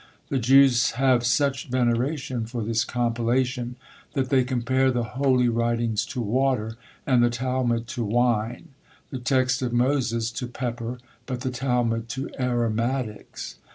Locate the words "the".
0.29-0.39, 4.89-5.03, 7.23-7.29, 9.11-9.19, 11.41-11.51